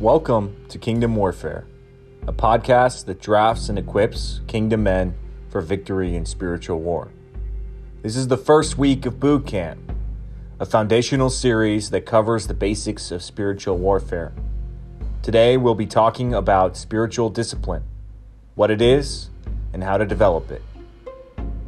[0.00, 1.66] Welcome to Kingdom Warfare,
[2.26, 5.14] a podcast that drafts and equips kingdom men
[5.48, 7.08] for victory in spiritual war.
[8.02, 9.80] This is the first week of Boot Camp,
[10.60, 14.34] a foundational series that covers the basics of spiritual warfare.
[15.22, 17.84] Today, we'll be talking about spiritual discipline,
[18.54, 19.30] what it is,
[19.72, 20.60] and how to develop it.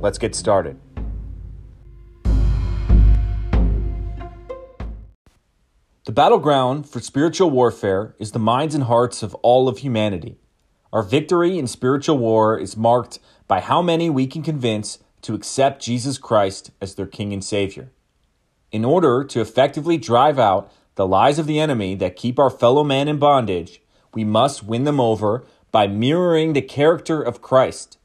[0.01, 0.79] Let's get started.
[6.09, 10.39] The battleground for spiritual warfare is the minds and hearts of all of humanity.
[10.91, 15.83] Our victory in spiritual war is marked by how many we can convince to accept
[15.83, 17.91] Jesus Christ as their King and Savior.
[18.73, 22.83] In order to effectively drive out the lies of the enemy that keep our fellow
[22.83, 23.83] man in bondage,
[24.15, 27.99] we must win them over by mirroring the character of Christ.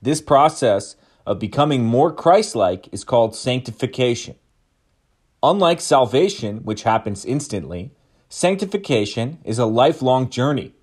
[0.00, 4.36] This process of becoming more Christ like is called sanctification.
[5.48, 7.92] Unlike salvation, which happens instantly,
[8.28, 10.74] sanctification is a lifelong journey.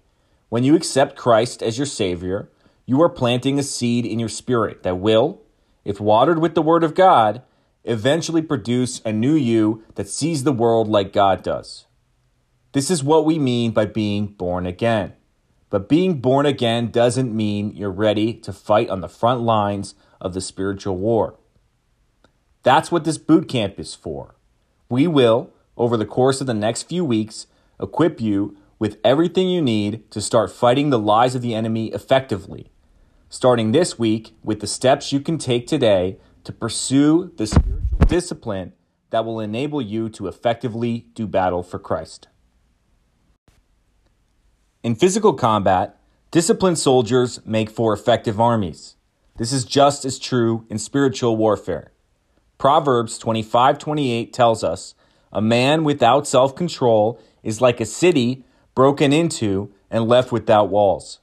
[0.48, 2.50] When you accept Christ as your Savior,
[2.86, 5.42] you are planting a seed in your spirit that will,
[5.84, 7.42] if watered with the Word of God,
[7.84, 11.86] eventually produce a new you that sees the world like God does.
[12.72, 15.12] This is what we mean by being born again.
[15.70, 20.34] But being born again doesn't mean you're ready to fight on the front lines of
[20.34, 21.38] the spiritual war.
[22.62, 24.36] That's what this boot camp is for.
[24.94, 27.48] We will, over the course of the next few weeks,
[27.82, 32.70] equip you with everything you need to start fighting the lies of the enemy effectively.
[33.28, 38.74] Starting this week with the steps you can take today to pursue the spiritual discipline
[39.10, 42.28] that will enable you to effectively do battle for Christ.
[44.84, 45.98] In physical combat,
[46.30, 48.96] disciplined soldiers make for effective armies.
[49.38, 51.93] This is just as true in spiritual warfare.
[52.58, 54.96] Proverbs 25:28 tells us,
[55.32, 61.19] "A man without self-control is like a city broken into and left without walls."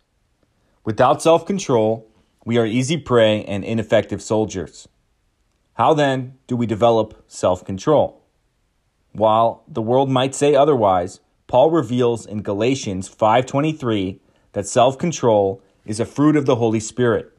[0.85, 2.07] Without self-control,
[2.45, 4.89] we are easy prey and ineffective soldiers.
[5.75, 8.21] How then do we develop self-control?
[9.13, 14.21] While the world might say otherwise, Paul reveals in Galatians 5:23
[14.53, 17.33] that self-control is a fruit of the Holy Spirit.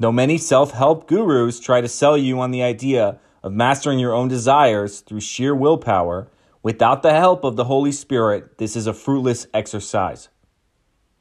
[0.00, 4.14] Though many self help gurus try to sell you on the idea of mastering your
[4.14, 6.30] own desires through sheer willpower,
[6.62, 10.30] without the help of the Holy Spirit, this is a fruitless exercise.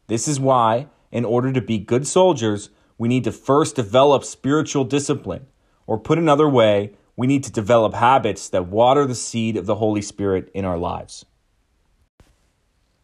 [0.07, 4.85] This is why, in order to be good soldiers, we need to first develop spiritual
[4.85, 5.47] discipline,
[5.85, 9.75] or put another way, we need to develop habits that water the seed of the
[9.75, 11.25] Holy Spirit in our lives.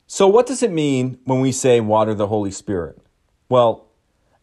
[0.08, 2.98] So, what does it mean when we say water the Holy Spirit?
[3.50, 3.85] Well,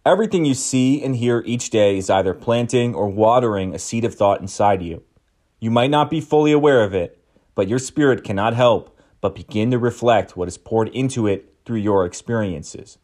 [0.05, 4.17] Everything you see and hear each day is either planting or watering a seed of
[4.17, 5.05] thought inside you.
[5.61, 7.23] You might not be fully aware of it,
[7.55, 11.79] but your spirit cannot help but begin to reflect what is poured into it through
[11.79, 12.99] your experiences.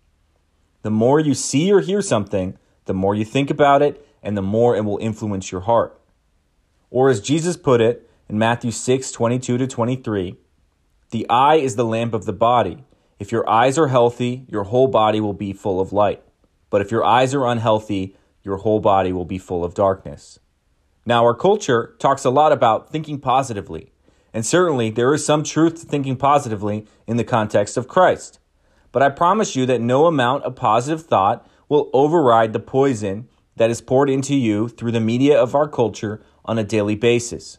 [0.82, 4.42] The more you see or hear something, the more you think about it, and the
[4.42, 6.00] more it will influence your heart.
[6.90, 10.36] Or as Jesus put it in Matthew 6 22 to 23,
[11.10, 12.82] the eye is the lamp of the body.
[13.20, 16.24] If your eyes are healthy, your whole body will be full of light.
[16.70, 20.38] But if your eyes are unhealthy, your whole body will be full of darkness.
[21.06, 23.92] Now, our culture talks a lot about thinking positively,
[24.34, 28.38] and certainly there is some truth to thinking positively in the context of Christ.
[28.92, 33.70] But I promise you that no amount of positive thought will override the poison that
[33.70, 37.58] is poured into you through the media of our culture on a daily basis.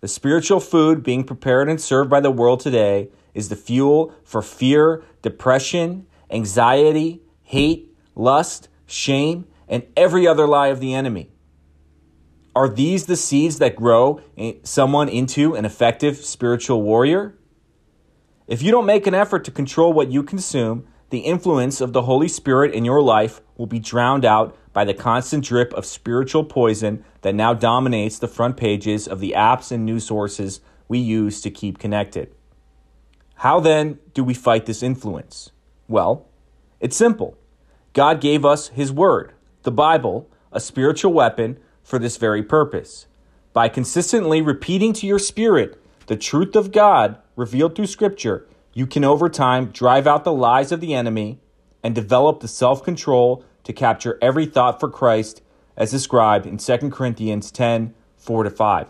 [0.00, 4.42] The spiritual food being prepared and served by the world today is the fuel for
[4.42, 11.30] fear, depression, anxiety, hate, lust, shame, and every other lie of the enemy.
[12.56, 14.20] Are these the seeds that grow
[14.64, 17.36] someone into an effective spiritual warrior?
[18.46, 22.02] If you don't make an effort to control what you consume, the influence of the
[22.02, 26.44] Holy Spirit in your life will be drowned out by the constant drip of spiritual
[26.44, 31.40] poison that now dominates the front pages of the apps and news sources we use
[31.42, 32.34] to keep connected.
[33.36, 35.50] How then do we fight this influence?
[35.88, 36.28] Well,
[36.80, 37.36] it's simple.
[37.96, 39.32] God gave us His Word,
[39.62, 43.06] the Bible, a spiritual weapon for this very purpose.
[43.54, 49.02] By consistently repeating to your spirit the truth of God revealed through Scripture, you can
[49.02, 51.40] over time drive out the lies of the enemy
[51.82, 55.40] and develop the self control to capture every thought for Christ
[55.74, 58.88] as described in 2 Corinthians 10 4 to 5.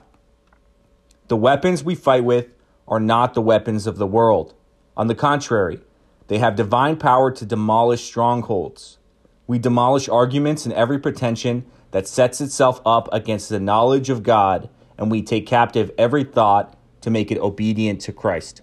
[1.28, 2.48] The weapons we fight with
[2.88, 4.54] are not the weapons of the world.
[4.96, 5.78] On the contrary,
[6.28, 8.98] they have divine power to demolish strongholds.
[9.46, 14.68] We demolish arguments and every pretension that sets itself up against the knowledge of God,
[14.98, 18.62] and we take captive every thought to make it obedient to Christ.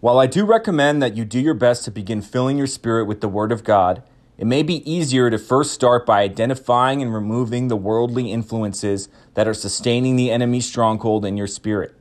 [0.00, 3.20] While I do recommend that you do your best to begin filling your spirit with
[3.20, 4.04] the Word of God,
[4.38, 9.48] it may be easier to first start by identifying and removing the worldly influences that
[9.48, 11.94] are sustaining the enemy's stronghold in your spirit.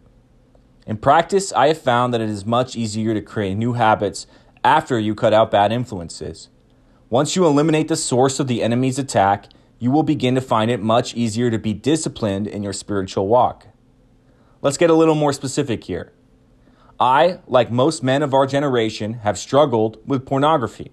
[0.85, 4.27] In practice, I have found that it is much easier to create new habits
[4.63, 6.49] after you cut out bad influences.
[7.09, 9.47] Once you eliminate the source of the enemy's attack,
[9.79, 13.67] you will begin to find it much easier to be disciplined in your spiritual walk.
[14.61, 16.13] Let's get a little more specific here.
[16.99, 20.91] I, like most men of our generation, have struggled with pornography.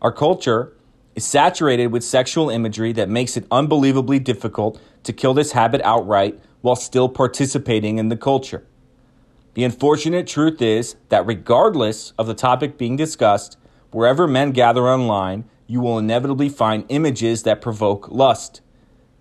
[0.00, 0.76] Our culture
[1.14, 6.40] is saturated with sexual imagery that makes it unbelievably difficult to kill this habit outright
[6.62, 8.66] while still participating in the culture.
[9.56, 13.56] The unfortunate truth is that regardless of the topic being discussed,
[13.90, 18.60] wherever men gather online, you will inevitably find images that provoke lust.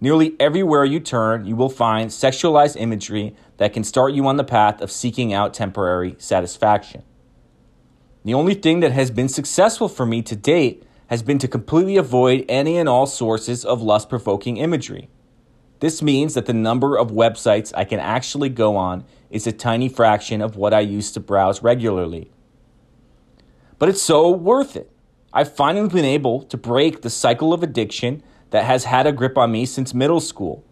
[0.02, 4.44] Nearly everywhere you turn, you will find sexualized imagery that can start you on the
[4.44, 7.04] path of seeking out temporary satisfaction.
[8.26, 11.96] The only thing that has been successful for me to date has been to completely
[11.96, 15.08] avoid any and all sources of lust provoking imagery.
[15.80, 19.06] This means that the number of websites I can actually go on
[19.36, 22.32] is a tiny fraction of what I used to browse regularly.
[23.78, 24.90] But it's so worth it.
[25.34, 29.38] I've finally been able to break the cycle of addiction that has had a grip
[29.38, 30.64] on me since middle school.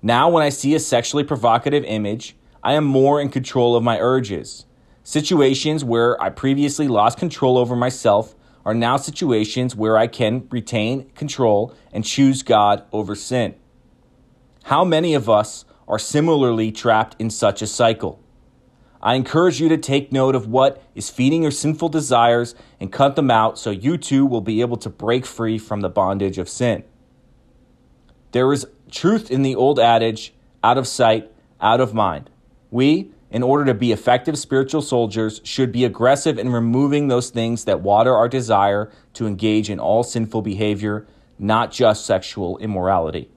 [0.00, 3.98] Now, when I see a sexually provocative image, I am more in control of my
[3.98, 4.66] urges.
[5.02, 11.10] Situations where I previously lost control over myself are now situations where I can retain
[11.16, 13.56] control and choose God over sin.
[14.62, 18.22] How many of us are similarly trapped in such a cycle?
[19.02, 23.16] I encourage you to take note of what is feeding your sinful desires and cut
[23.16, 26.48] them out so you too will be able to break free from the bondage of
[26.48, 26.84] sin.
[28.30, 32.30] There is truth in the old adage out of sight, out of mind.
[32.70, 37.64] We, in order to be effective spiritual soldiers, should be aggressive in removing those things
[37.64, 41.06] that water our desire to engage in all sinful behavior,
[41.38, 43.30] not just sexual immorality.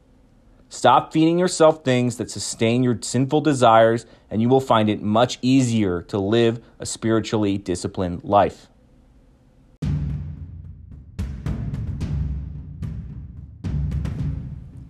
[0.76, 5.40] Stop feeding yourself things that sustain your sinful desires, and you will find it much
[5.42, 8.68] easier to live a spiritually disciplined life.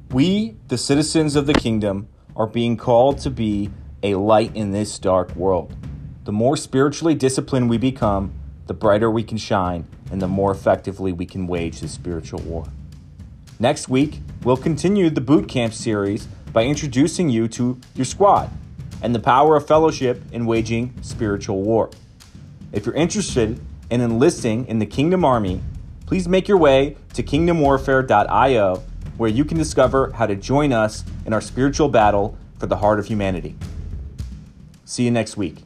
[0.09, 3.69] We, the citizens of the kingdom, are being called to be
[4.01, 5.75] a light in this dark world.
[6.23, 8.33] The more spiritually disciplined we become,
[8.65, 12.65] the brighter we can shine, and the more effectively we can wage the spiritual war.
[13.59, 18.49] Next week, we'll continue the boot camp series by introducing you to your squad
[19.01, 21.89] and the power of fellowship in waging spiritual war.
[22.71, 23.59] If you're interested
[23.89, 25.61] in enlisting in the Kingdom Army,
[26.05, 28.83] please make your way to kingdomwarfare.io
[29.17, 32.99] where you can discover how to join us in our spiritual battle for the heart
[32.99, 33.55] of humanity.
[34.83, 35.64] See you next week.